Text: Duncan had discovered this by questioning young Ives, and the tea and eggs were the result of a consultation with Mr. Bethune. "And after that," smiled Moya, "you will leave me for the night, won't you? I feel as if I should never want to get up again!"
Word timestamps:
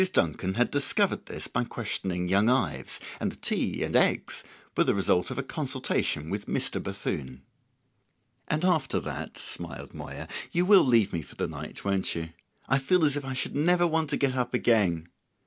Duncan 0.13 0.55
had 0.55 0.71
discovered 0.71 1.27
this 1.27 1.47
by 1.47 1.63
questioning 1.63 2.27
young 2.27 2.49
Ives, 2.49 2.99
and 3.19 3.31
the 3.31 3.35
tea 3.35 3.83
and 3.83 3.95
eggs 3.95 4.43
were 4.75 4.83
the 4.83 4.95
result 4.95 5.29
of 5.29 5.37
a 5.37 5.43
consultation 5.43 6.31
with 6.31 6.47
Mr. 6.47 6.81
Bethune. 6.81 7.43
"And 8.47 8.65
after 8.65 8.99
that," 8.99 9.37
smiled 9.37 9.93
Moya, 9.93 10.27
"you 10.51 10.65
will 10.65 10.83
leave 10.83 11.13
me 11.13 11.21
for 11.21 11.35
the 11.35 11.45
night, 11.47 11.85
won't 11.85 12.15
you? 12.15 12.29
I 12.67 12.79
feel 12.79 13.05
as 13.05 13.15
if 13.15 13.23
I 13.23 13.33
should 13.33 13.55
never 13.55 13.85
want 13.85 14.09
to 14.09 14.17
get 14.17 14.35
up 14.35 14.55
again!" 14.55 15.07